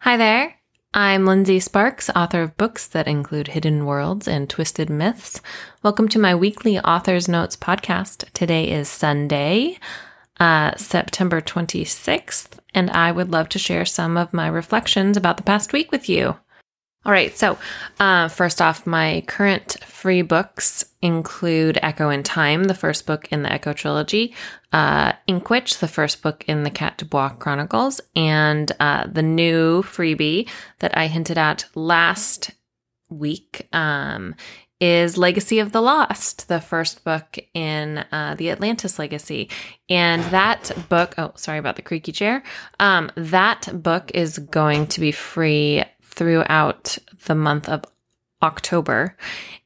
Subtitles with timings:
[0.00, 0.54] Hi there.
[0.94, 5.40] I'm Lindsey Sparks, author of books that include hidden worlds and twisted myths.
[5.82, 8.30] Welcome to my weekly Author's Notes podcast.
[8.32, 9.78] Today is Sunday,
[10.38, 15.42] uh, September 26th, and I would love to share some of my reflections about the
[15.42, 16.36] past week with you.
[17.06, 17.56] All right, so
[18.00, 23.44] uh, first off, my current free books include Echo in Time, the first book in
[23.44, 24.34] the Echo trilogy,
[24.72, 30.48] uh, Inkwitch, the first book in the Kat Dubois Chronicles, and uh, the new freebie
[30.80, 32.50] that I hinted at last
[33.08, 34.34] week um,
[34.80, 39.48] is Legacy of the Lost, the first book in uh, the Atlantis Legacy.
[39.88, 42.42] And that book, oh, sorry about the creaky chair.
[42.80, 45.84] Um, that book is going to be free
[46.16, 47.84] throughout the month of
[48.42, 49.16] October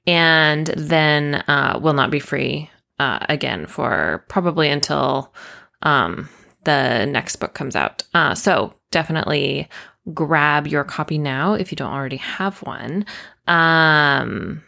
[0.06, 5.32] and then uh, will not be free uh, again for probably until
[5.82, 6.28] um,
[6.64, 8.02] the next book comes out.
[8.12, 9.68] Uh, so definitely
[10.12, 13.06] grab your copy now if you don't already have one.
[13.46, 14.62] Um,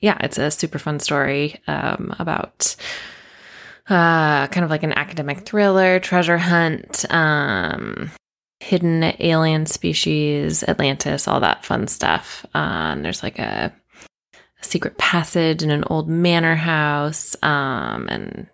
[0.00, 2.76] yeah, it's a super fun story um, about
[3.88, 8.10] uh, kind of like an academic thriller, treasure hunt, um,
[8.60, 12.44] hidden alien species, Atlantis, all that fun stuff.
[12.54, 13.72] And there's like a,
[14.60, 18.48] a, secret passage in an old manor house, um, and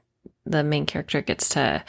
[0.45, 1.83] the main character gets to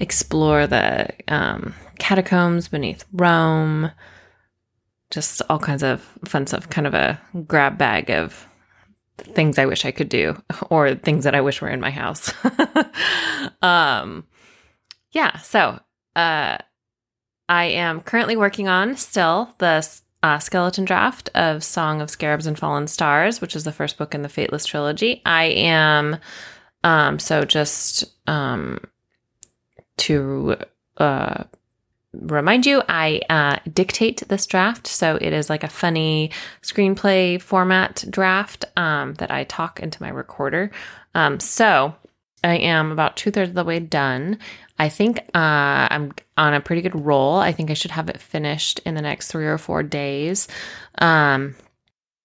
[0.00, 3.90] explore the um, catacombs beneath Rome.
[5.10, 8.48] Just all kinds of fun stuff, kind of a grab bag of
[9.18, 12.32] things I wish I could do or things that I wish were in my house.
[13.62, 14.26] um,
[15.12, 15.78] yeah, so
[16.16, 16.56] uh,
[17.48, 19.86] I am currently working on still the
[20.22, 24.14] uh, skeleton draft of Song of Scarabs and Fallen Stars, which is the first book
[24.14, 25.20] in the Fateless trilogy.
[25.26, 26.18] I am,
[26.84, 28.78] um, so just um,
[29.98, 30.56] to
[30.96, 31.44] uh,
[32.12, 34.86] remind you, I uh, dictate this draft.
[34.86, 36.30] So it is like a funny
[36.62, 40.70] screenplay format draft um, that I talk into my recorder.
[41.14, 41.94] Um, so
[42.44, 44.38] I am about two thirds of the way done.
[44.78, 47.36] I think uh, I'm on a pretty good roll.
[47.36, 50.48] I think I should have it finished in the next three or four days.
[50.98, 51.54] Um,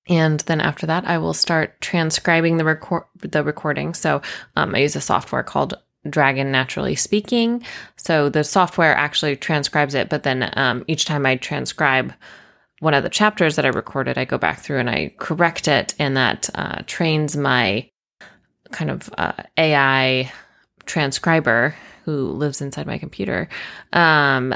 [0.10, 3.94] and then after that, I will start transcribing the record the recording.
[3.94, 4.22] So
[4.56, 5.76] um, I use a software called
[6.10, 7.64] Dragon Naturally Speaking.
[7.98, 12.14] So the software actually transcribes it, but then um, each time I transcribe
[12.80, 15.96] one of the chapters that I recorded, I go back through and I correct it,
[16.00, 17.90] and that uh, trains my
[18.78, 20.32] kind of uh, AI
[20.86, 23.50] transcriber who lives inside my computer.
[23.92, 24.54] Um,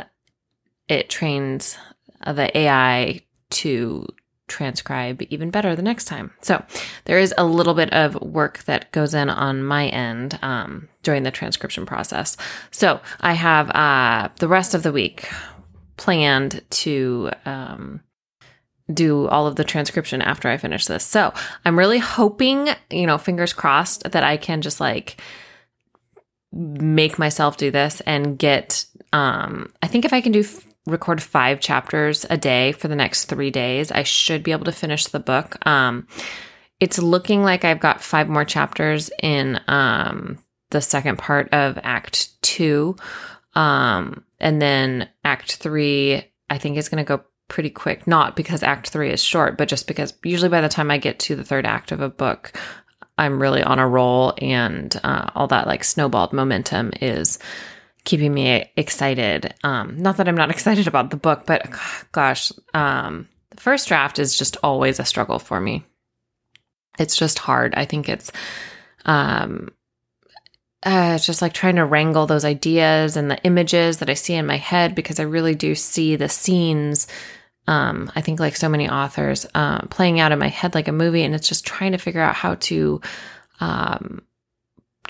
[0.87, 1.75] it trains
[2.23, 4.05] the AI to
[4.47, 6.31] transcribe even better the next time.
[6.41, 6.63] So
[7.05, 11.23] there is a little bit of work that goes in on my end um, during
[11.23, 12.37] the transcription process.
[12.69, 15.27] So I have uh, the rest of the week
[15.97, 18.01] planned to um,
[18.93, 21.05] do all of the transcription after I finish this.
[21.05, 21.33] So
[21.65, 25.21] I'm really hoping, you know, fingers crossed that I can just like
[26.51, 31.21] make myself do this and get um I think if I can do f- record
[31.21, 35.05] 5 chapters a day for the next 3 days, I should be able to finish
[35.05, 35.65] the book.
[35.65, 36.07] Um
[36.79, 40.39] it's looking like I've got 5 more chapters in um
[40.71, 42.95] the second part of act 2.
[43.55, 48.07] Um and then act 3 I think is going to go pretty quick.
[48.07, 51.19] Not because act three is short, but just because usually by the time I get
[51.19, 52.57] to the third act of a book,
[53.17, 57.39] I'm really on a roll and uh, all that like snowballed momentum is
[58.05, 59.53] keeping me excited.
[59.65, 61.69] Um, not that I'm not excited about the book, but
[62.13, 65.83] gosh, um, the first draft is just always a struggle for me.
[66.97, 67.75] It's just hard.
[67.75, 68.31] I think it's,
[69.05, 69.69] um,
[70.83, 74.35] uh, it's just like trying to wrangle those ideas and the images that I see
[74.35, 77.07] in my head because I really do see the scenes
[77.67, 80.93] um, I think like so many authors, uh, playing out in my head like a
[80.93, 83.01] movie, and it's just trying to figure out how to
[83.59, 84.23] um,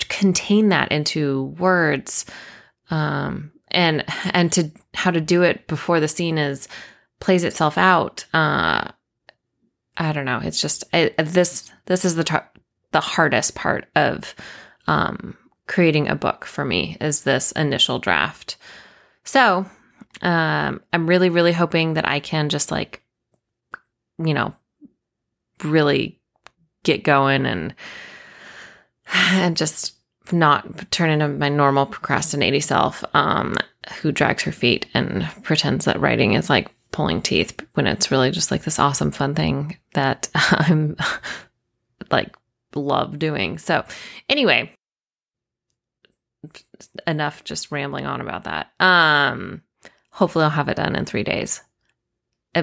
[0.08, 2.26] contain that into words,
[2.90, 6.68] um, and and to how to do it before the scene is
[7.20, 8.26] plays itself out.
[8.34, 8.88] Uh,
[9.96, 10.40] I don't know.
[10.42, 12.44] It's just it, this this is the
[12.92, 14.34] the hardest part of
[14.86, 18.56] um, creating a book for me is this initial draft.
[19.24, 19.66] So
[20.22, 23.02] um, I'm really, really hoping that I can just like,
[24.24, 24.54] you know,
[25.64, 26.20] really
[26.84, 27.74] get going and
[29.12, 29.94] and just
[30.30, 33.56] not turn into my normal procrastinating self um,
[34.00, 38.30] who drags her feet and pretends that writing is like pulling teeth when it's really
[38.30, 40.96] just like this awesome fun thing that I'm
[42.10, 42.34] like
[42.74, 43.58] love doing.
[43.58, 43.84] So
[44.28, 44.72] anyway,
[47.06, 48.70] enough just rambling on about that.
[48.78, 49.62] Um
[50.12, 51.62] hopefully I'll have it done in three days.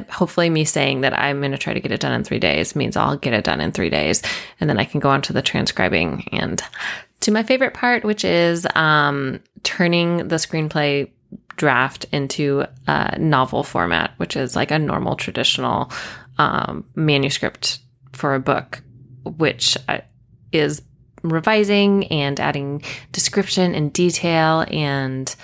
[0.10, 2.76] Hopefully, me saying that I'm going to try to get it done in three days
[2.76, 4.22] means I'll get it done in three days.
[4.60, 6.62] And then I can go on to the transcribing and
[7.22, 11.10] to my favorite part, which is um, turning the screenplay
[11.58, 15.92] draft into a novel format, which is like a normal traditional
[16.38, 17.80] um, manuscript
[18.14, 18.84] for a book,
[19.24, 20.02] which uh,
[20.52, 20.84] is
[21.24, 25.36] revising and adding description and detail and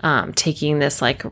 [0.00, 1.22] um, taking this like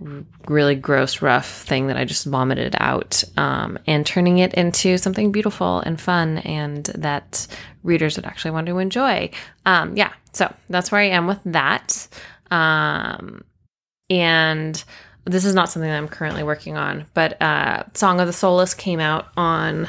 [0.48, 5.32] really gross, rough thing that I just vomited out um, and turning it into something
[5.32, 7.46] beautiful and fun and that
[7.82, 9.30] readers would actually want to enjoy.
[9.66, 12.08] Um, yeah, so that's where I am with that.
[12.50, 13.44] Um,
[14.10, 14.82] and
[15.24, 18.74] this is not something that I'm currently working on, but uh, Song of the Soulless
[18.74, 19.88] came out on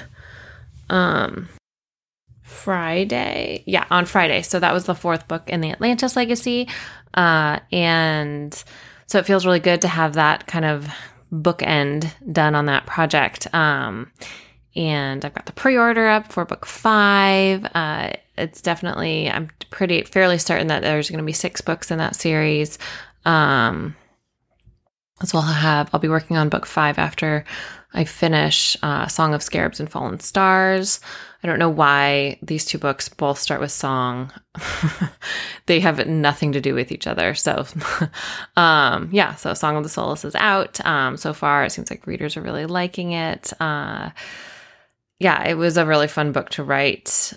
[0.89, 1.49] um,
[2.45, 3.63] Friday.
[3.65, 4.43] Yeah, on Friday.
[4.43, 6.67] So that was the fourth book in the Atlantis Legacy.
[7.15, 8.63] Uh, and
[9.07, 10.87] so it feels really good to have that kind of
[11.33, 13.51] bookend done on that project.
[13.53, 14.11] Um,
[14.75, 17.65] and I've got the pre-order up for book five.
[17.73, 21.97] Uh, it's definitely I'm pretty fairly certain that there's going to be six books in
[21.97, 22.77] that series.
[23.25, 23.95] Um,
[25.23, 27.43] so I'll have I'll be working on book five after
[27.95, 30.99] I finish uh, Song of Scarabs and Fallen Stars.
[31.41, 34.31] I don't know why these two books both start with song.
[35.67, 37.35] they have nothing to do with each other.
[37.35, 37.65] So,
[38.57, 40.83] um, yeah, so Song of the Soulless is out.
[40.85, 43.53] Um, so far, it seems like readers are really liking it.
[43.61, 44.09] Uh,
[45.19, 47.33] yeah, it was a really fun book to write.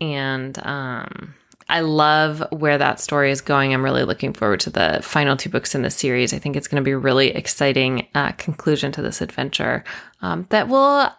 [0.00, 1.34] And um,
[1.68, 3.74] I love where that story is going.
[3.74, 6.32] I'm really looking forward to the final two books in the series.
[6.32, 9.84] I think it's going to be a really exciting uh, conclusion to this adventure
[10.22, 11.10] um, that will,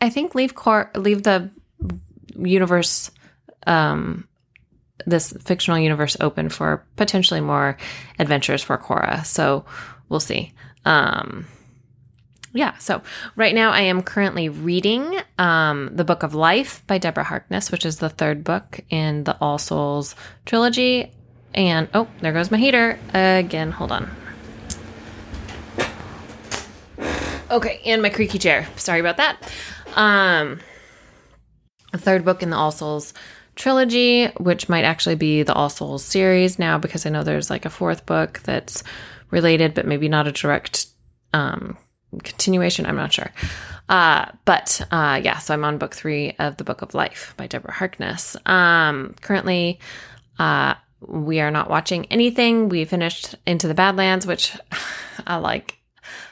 [0.00, 1.50] I think, leave Cor- leave the
[2.36, 3.10] universe,
[3.66, 4.28] um,
[5.06, 7.78] this fictional universe, open for potentially more
[8.18, 9.24] adventures for Cora.
[9.24, 9.64] So
[10.10, 10.52] we'll see.
[10.84, 11.46] Um,
[12.52, 13.02] yeah, so
[13.36, 17.86] right now I am currently reading um, The Book of Life by Deborah Harkness, which
[17.86, 20.14] is the third book in the All Souls
[20.44, 21.12] trilogy.
[21.54, 23.70] And oh, there goes my heater again.
[23.72, 24.10] Hold on.
[27.50, 28.66] Okay, and my creaky chair.
[28.76, 29.52] Sorry about that.
[29.94, 30.60] Um,
[31.92, 33.12] a third book in the All Souls
[33.54, 37.66] trilogy, which might actually be the All Souls series now, because I know there's like
[37.66, 38.82] a fourth book that's
[39.30, 40.86] related, but maybe not a direct
[41.34, 41.76] um,
[42.22, 42.86] continuation.
[42.86, 43.30] I'm not sure.
[43.88, 47.46] Uh, but uh, yeah, so I'm on book three of the Book of Life by
[47.46, 48.36] Deborah Harkness.
[48.46, 49.80] Um, currently,
[50.38, 52.68] uh, we are not watching anything.
[52.68, 54.56] We finished Into the Badlands, which
[55.26, 55.78] I like.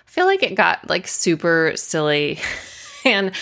[0.06, 2.38] Feel like it got like super silly,
[3.04, 3.32] and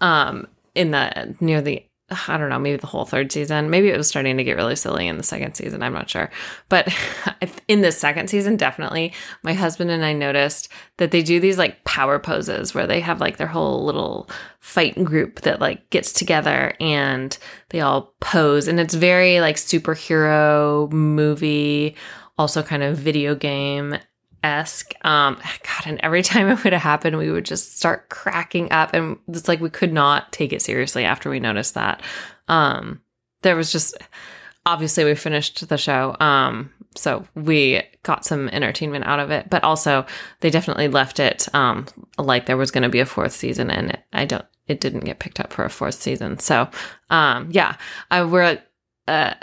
[0.00, 1.84] um, in the near the
[2.28, 3.70] I don't know, maybe the whole third season.
[3.70, 5.82] Maybe it was starting to get really silly in the second season.
[5.82, 6.28] I'm not sure.
[6.68, 6.92] But
[7.68, 9.12] in the second season, definitely,
[9.42, 13.20] my husband and I noticed that they do these like power poses where they have
[13.20, 14.28] like their whole little
[14.58, 18.66] fight group that like gets together and they all pose.
[18.66, 21.94] And it's very like superhero movie,
[22.36, 23.98] also kind of video game
[24.42, 24.94] esque.
[25.04, 29.18] Um, God, and every time it would happen, we would just start cracking up, and
[29.28, 32.02] it's like we could not take it seriously after we noticed that.
[32.48, 33.00] Um,
[33.42, 33.96] there was just
[34.66, 39.64] obviously we finished the show, um, so we got some entertainment out of it, but
[39.64, 40.04] also
[40.40, 41.86] they definitely left it um
[42.18, 44.44] like there was going to be a fourth season, and I don't.
[44.66, 46.68] It didn't get picked up for a fourth season, so
[47.10, 47.76] um, yeah,
[48.10, 48.60] I, we're.
[49.08, 49.34] Uh,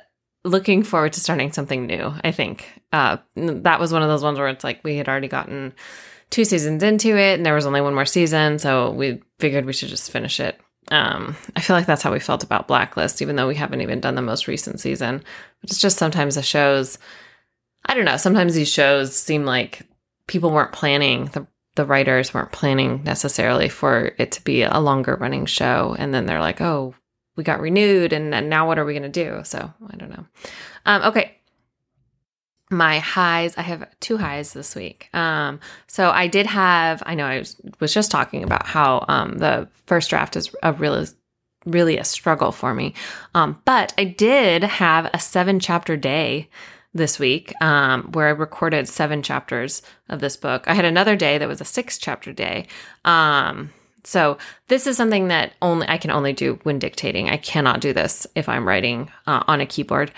[0.48, 2.14] looking forward to starting something new.
[2.24, 5.28] I think uh, that was one of those ones where it's like we had already
[5.28, 5.74] gotten
[6.30, 9.74] two seasons into it, and there was only one more season, so we figured we
[9.74, 10.60] should just finish it.
[10.90, 14.00] Um, I feel like that's how we felt about Blacklist, even though we haven't even
[14.00, 15.24] done the most recent season.
[15.62, 16.98] But it's just sometimes the shows.
[17.86, 18.18] I don't know.
[18.18, 19.82] Sometimes these shows seem like
[20.28, 25.16] people weren't planning the the writers weren't planning necessarily for it to be a longer
[25.16, 26.96] running show, and then they're like, "Oh,
[27.38, 29.42] we got renewed and, and now what are we going to do?
[29.46, 30.26] So i don't know.
[30.86, 31.36] Um, okay.
[32.70, 35.10] My highs i have two highs this week.
[35.14, 39.38] Um, so i did have i know i was, was just talking about how um,
[39.38, 41.08] the first draft is a really
[41.66, 42.94] really a struggle for me.
[43.34, 46.50] Um, but i did have a seven chapter day
[46.94, 50.64] this week um, where i recorded seven chapters of this book.
[50.68, 52.68] I had another day that was a six chapter day.
[53.06, 53.70] Um,
[54.08, 54.38] so
[54.70, 57.30] this is something that only I can only do when dictating.
[57.30, 60.12] I cannot do this if I'm writing uh, on a keyboard.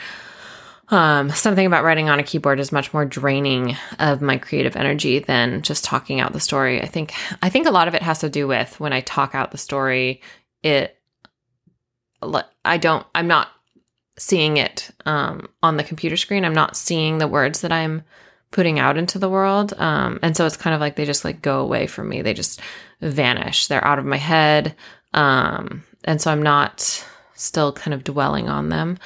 [0.90, 5.18] Um, something about writing on a keyboard is much more draining of my creative energy
[5.18, 6.80] than just talking out the story.
[6.82, 9.34] I think I think a lot of it has to do with when I talk
[9.34, 10.22] out the story.
[10.62, 10.96] It
[12.64, 13.50] I don't I'm not
[14.20, 16.46] seeing it um, on the computer screen.
[16.46, 18.04] I'm not seeing the words that I'm
[18.52, 19.74] putting out into the world.
[19.78, 22.22] Um, and so it's kind of like they just like go away from me.
[22.22, 22.60] They just
[23.02, 23.68] vanish.
[23.68, 24.76] They're out of my head.
[25.14, 28.98] Um, and so I'm not still kind of dwelling on them.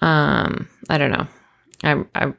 [0.00, 1.26] Um, I don't know.
[1.82, 2.36] I'm, I'm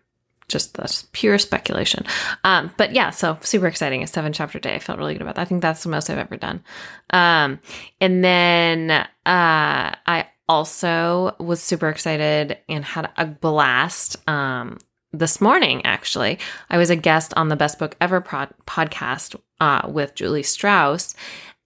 [0.47, 2.05] just that's pure speculation.
[2.43, 4.03] Um, but yeah, so super exciting.
[4.03, 4.75] A seven chapter day.
[4.75, 5.41] I felt really good about that.
[5.41, 6.63] I think that's the most I've ever done.
[7.09, 7.59] Um,
[7.99, 14.77] and then uh, I also was super excited and had a blast um,
[15.17, 16.39] this morning, actually.
[16.69, 21.15] I was a guest on the Best Book Ever pod- podcast uh, with Julie Strauss.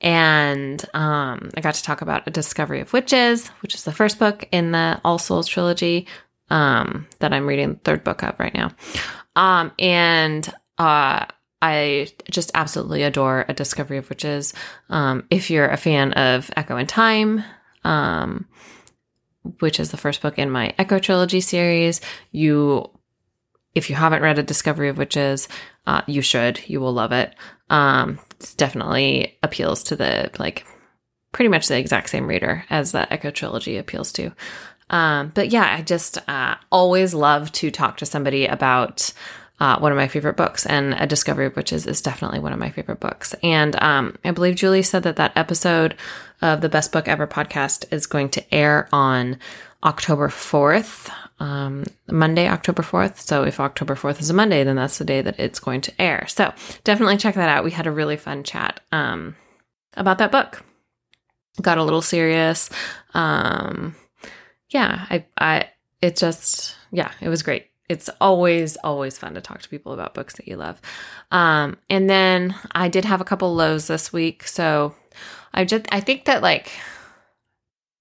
[0.01, 4.17] And um, I got to talk about A Discovery of Witches, which is the first
[4.17, 6.07] book in the All Souls trilogy
[6.49, 8.71] um, that I'm reading the third book of right now.
[9.35, 11.25] Um, and uh,
[11.61, 14.53] I just absolutely adore A Discovery of Witches.
[14.89, 17.43] Um, if you're a fan of Echo in Time,
[17.83, 18.45] um,
[19.59, 22.01] which is the first book in my Echo trilogy series,
[22.31, 22.89] you
[23.75, 25.47] if you haven't read A Discovery of Witches,
[25.87, 26.59] uh, you should.
[26.67, 27.35] You will love it.
[27.69, 30.65] Um, it definitely appeals to the like
[31.31, 34.31] pretty much the exact same reader as the Echo trilogy appeals to.
[34.89, 39.13] Um, but yeah, I just uh, always love to talk to somebody about
[39.59, 42.59] uh, one of my favorite books, and A Discovery of Witches is definitely one of
[42.59, 43.35] my favorite books.
[43.43, 45.95] And um, I believe Julie said that that episode
[46.41, 49.37] of the Best Book Ever podcast is going to air on
[49.83, 53.17] October 4th, um, Monday, October 4th.
[53.17, 56.01] So if October 4th is a Monday, then that's the day that it's going to
[56.01, 56.25] air.
[56.27, 56.53] So
[56.83, 57.63] definitely check that out.
[57.63, 59.35] We had a really fun chat um,
[59.95, 60.63] about that book.
[61.61, 62.69] Got a little serious.
[63.13, 63.95] Um,
[64.69, 65.69] yeah, I, I,
[66.01, 67.67] it just, yeah, it was great.
[67.89, 70.79] It's always, always fun to talk to people about books that you love.
[71.31, 74.47] Um, and then I did have a couple lows this week.
[74.47, 74.93] So
[75.53, 76.71] I just, I think that like,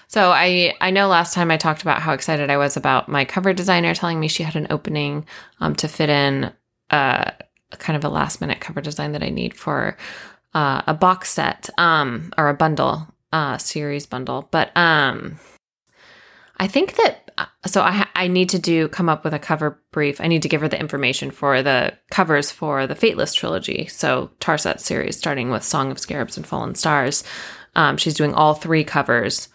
[0.08, 3.24] so I I know last time I talked about how excited I was about my
[3.24, 5.26] cover designer telling me she had an opening
[5.60, 6.52] um, to fit in
[6.90, 7.30] uh,
[7.72, 9.96] kind of a last minute cover design that I need for
[10.54, 14.48] uh, a box set um, or a bundle uh, series bundle.
[14.50, 15.38] But um,
[16.56, 19.78] I think that uh, so I I need to do come up with a cover
[19.92, 20.22] brief.
[20.22, 23.86] I need to give her the information for the covers for the Fateless trilogy.
[23.88, 27.24] So Tarset series, starting with Song of Scarabs and Fallen Stars.
[27.76, 29.48] Um, she's doing all three covers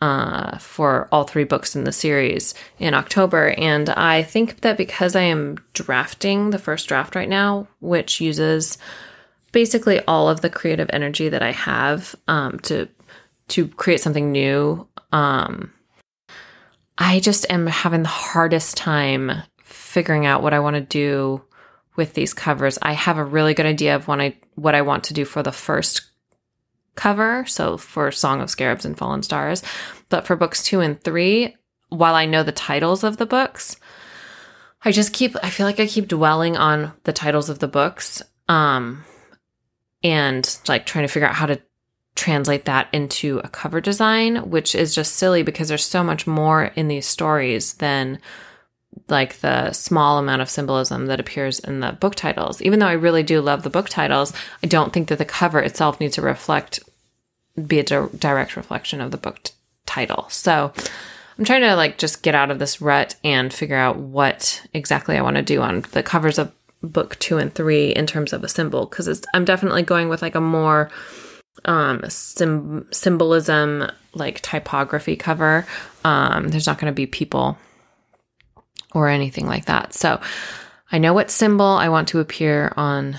[0.00, 3.54] uh, for all three books in the series in October.
[3.58, 8.78] And I think that because I am drafting the first draft right now, which uses
[9.52, 12.88] basically all of the creative energy that I have um, to
[13.48, 14.86] to create something new.
[15.10, 15.72] Um,
[16.98, 21.42] I just am having the hardest time figuring out what I want to do
[21.96, 22.78] with these covers.
[22.82, 25.42] I have a really good idea of what I what I want to do for
[25.42, 26.07] the first
[26.98, 27.46] cover.
[27.46, 29.62] So for Song of Scarabs and Fallen Stars,
[30.08, 31.56] but for books 2 and 3,
[31.88, 33.76] while I know the titles of the books,
[34.84, 38.22] I just keep I feel like I keep dwelling on the titles of the books
[38.48, 39.04] um
[40.04, 41.60] and like trying to figure out how to
[42.14, 46.64] translate that into a cover design, which is just silly because there's so much more
[46.74, 48.18] in these stories than
[49.08, 52.60] like the small amount of symbolism that appears in the book titles.
[52.62, 55.60] Even though I really do love the book titles, I don't think that the cover
[55.60, 56.80] itself needs to reflect
[57.66, 59.52] be a di- direct reflection of the book t-
[59.86, 60.26] title.
[60.30, 60.72] So
[61.38, 65.16] I'm trying to like just get out of this rut and figure out what exactly
[65.16, 68.44] I want to do on the covers of book 2 and 3 in terms of
[68.44, 70.90] a symbol cuz I'm definitely going with like a more
[71.64, 75.66] um sim- symbolism like typography cover.
[76.04, 77.58] Um there's not going to be people
[78.94, 79.92] or anything like that.
[79.94, 80.20] So
[80.90, 83.18] I know what symbol I want to appear on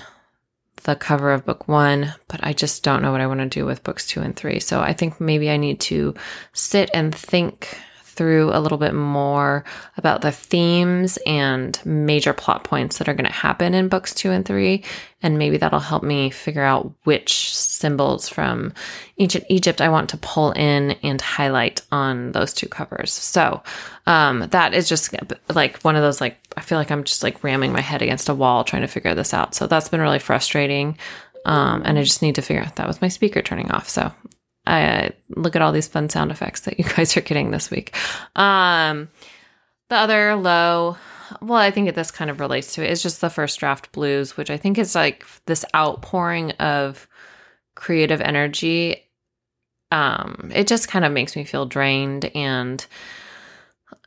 [0.84, 3.66] the cover of book one, but I just don't know what I want to do
[3.66, 4.60] with books two and three.
[4.60, 6.14] So I think maybe I need to
[6.52, 7.78] sit and think
[8.20, 9.64] through a little bit more
[9.96, 14.30] about the themes and major plot points that are going to happen in books two
[14.30, 14.84] and three.
[15.22, 18.74] And maybe that'll help me figure out which symbols from
[19.18, 23.10] ancient Egypt I want to pull in and highlight on those two covers.
[23.10, 23.62] So
[24.06, 25.14] um, that is just
[25.48, 28.28] like one of those, like, I feel like I'm just like ramming my head against
[28.28, 29.54] a wall trying to figure this out.
[29.54, 30.98] So that's been really frustrating.
[31.46, 33.88] Um, and I just need to figure out that was my speaker turning off.
[33.88, 34.12] So
[34.66, 37.96] I look at all these fun sound effects that you guys are getting this week.
[38.36, 39.08] Um,
[39.88, 40.96] the other low,
[41.40, 44.36] well, I think this kind of relates to it, is just the first draft blues,
[44.36, 47.08] which I think is like this outpouring of
[47.74, 49.04] creative energy.
[49.90, 52.84] Um, it just kind of makes me feel drained and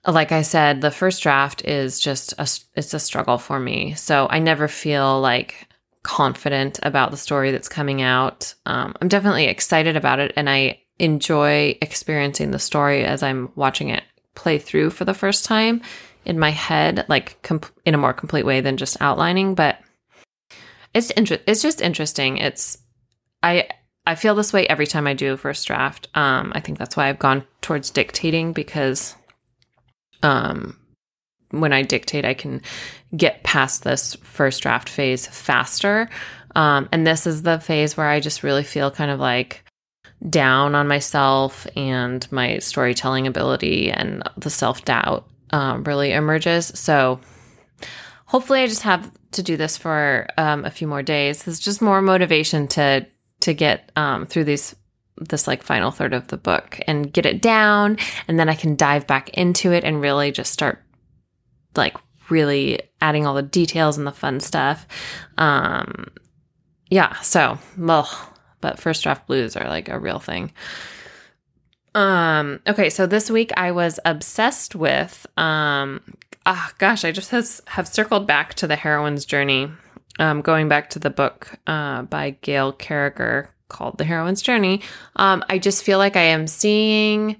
[0.05, 3.93] like I said, the first draft is just a, it's a struggle for me.
[3.93, 5.67] So I never feel like
[6.03, 8.53] confident about the story that's coming out.
[8.65, 13.89] Um, I'm definitely excited about it, and I enjoy experiencing the story as I'm watching
[13.89, 14.03] it
[14.35, 15.81] play through for the first time
[16.25, 19.55] in my head, like comp- in a more complete way than just outlining.
[19.55, 19.79] But
[20.93, 22.37] it's inter- it's just interesting.
[22.37, 22.77] It's
[23.41, 23.69] I
[24.05, 26.07] I feel this way every time I do a first draft.
[26.13, 29.15] Um, I think that's why I've gone towards dictating because
[30.21, 30.77] um,
[31.53, 32.61] when I dictate, I can
[33.15, 36.09] get past this first draft phase faster.
[36.55, 39.63] Um, and this is the phase where I just really feel kind of like
[40.29, 46.67] down on myself and my storytelling ability and the self doubt um, really emerges.
[46.67, 47.19] So
[48.25, 51.47] hopefully, I just have to do this for um, a few more days.
[51.47, 53.05] It's just more motivation to
[53.41, 54.75] to get um, through these
[55.17, 58.75] this like final third of the book and get it down, and then I can
[58.75, 60.82] dive back into it and really just start
[61.75, 61.97] like
[62.29, 64.87] really adding all the details and the fun stuff.
[65.37, 66.07] Um,
[66.89, 68.09] yeah, so well,
[68.61, 70.51] but first draft blues are like a real thing.
[71.95, 76.01] Um, okay, so this week I was obsessed with um
[76.45, 79.69] ah gosh, I just has, have circled back to the heroine's journey.
[80.19, 84.81] Um, going back to the book uh, by Gail Carriger called The Heroine's Journey.
[85.15, 87.37] Um, I just feel like I am seeing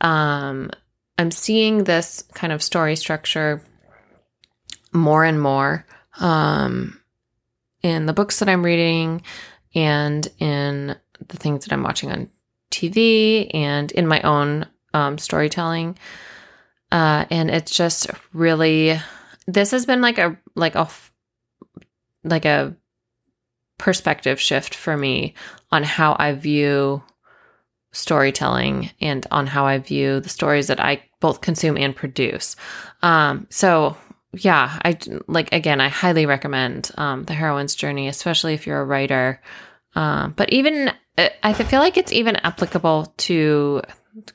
[0.00, 0.70] um
[1.18, 3.62] I'm seeing this kind of story structure
[4.92, 5.84] more and more
[6.20, 7.00] um,
[7.82, 9.22] in the books that I'm reading
[9.74, 10.96] and in
[11.26, 12.30] the things that I'm watching on
[12.70, 15.98] TV and in my own um, storytelling.
[16.90, 18.98] Uh, and it's just really
[19.46, 20.88] this has been like a like a
[22.24, 22.74] like a
[23.78, 25.34] perspective shift for me
[25.70, 27.02] on how I view
[27.92, 32.56] storytelling and on how I view the stories that I both consume and produce.
[33.02, 33.96] Um, so
[34.32, 38.84] yeah, I like again, I highly recommend um, the heroine's journey, especially if you're a
[38.84, 39.40] writer.
[39.94, 43.82] Um, but even uh, I feel like it's even applicable to.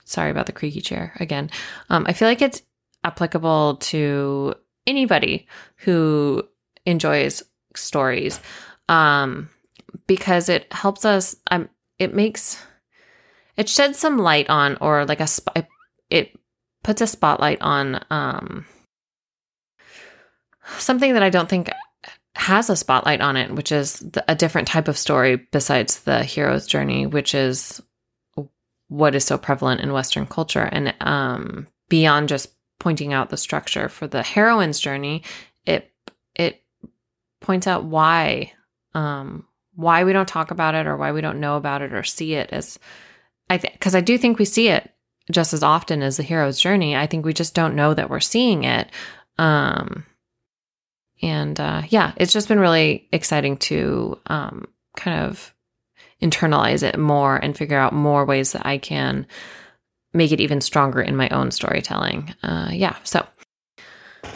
[0.06, 1.50] Sorry about the creaky chair again.
[1.90, 2.62] Um, I feel like it's
[3.04, 4.56] applicable to
[4.88, 5.48] anybody
[5.78, 6.44] who
[6.86, 7.44] enjoys
[7.76, 8.40] stories
[8.88, 9.50] um,
[10.08, 11.36] because it helps us.
[11.52, 12.64] Um, it makes
[13.58, 15.28] it sheds some light on, or like a
[16.10, 16.38] it
[16.84, 18.66] puts a spotlight on um,
[20.78, 21.70] something that I don't think
[22.36, 26.24] has a spotlight on it, which is the, a different type of story besides the
[26.24, 27.82] hero's journey, which is
[28.90, 30.68] what is so prevalent in Western culture.
[30.72, 35.24] And um, beyond just pointing out the structure for the heroine's journey,
[35.66, 35.92] it
[36.36, 36.62] it
[37.40, 38.52] points out why
[38.94, 42.04] um, why we don't talk about it or why we don't know about it or
[42.04, 42.78] see it as
[43.50, 44.93] I because I do think we see it
[45.32, 46.96] just as often as the hero's journey.
[46.96, 48.90] I think we just don't know that we're seeing it.
[49.38, 50.06] Um,
[51.22, 55.54] and uh, yeah, it's just been really exciting to um, kind of
[56.22, 59.26] internalize it more and figure out more ways that I can
[60.14, 62.34] make it even stronger in my own storytelling.
[62.44, 63.26] Uh, yeah, so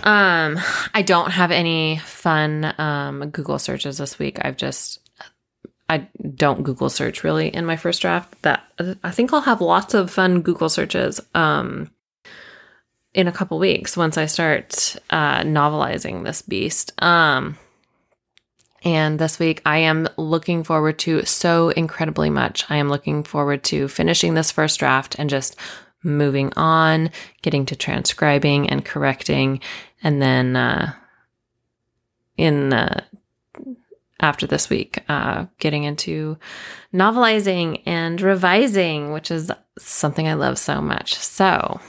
[0.04, 0.60] um,
[0.94, 4.38] I don't have any fun um, Google searches this week.
[4.42, 5.07] I've just
[5.90, 8.42] I don't Google search really in my first draft.
[8.42, 8.64] That
[9.04, 11.22] I think I'll have lots of fun Google searches.
[11.34, 11.92] Um,
[13.14, 16.94] in a couple weeks once I start uh, novelizing this beast.
[17.02, 17.58] Um,
[18.84, 22.64] and this week, I am looking forward to so incredibly much.
[22.70, 25.56] I am looking forward to finishing this first draft and just
[26.04, 27.10] moving on,
[27.42, 29.62] getting to transcribing and correcting,
[30.04, 30.94] and then uh,
[32.38, 33.02] in uh,
[34.20, 36.38] after this week, uh, getting into
[36.94, 41.16] novelizing and revising, which is something I love so much.
[41.16, 41.80] So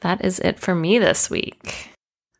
[0.00, 1.90] that is it for me this week.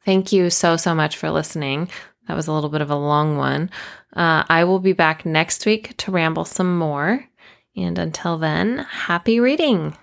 [0.04, 1.88] Thank you so, so much for listening.
[2.28, 3.70] That was a little bit of a long one.
[4.14, 7.24] Uh, I will be back next week to ramble some more.
[7.76, 9.96] And until then, happy reading.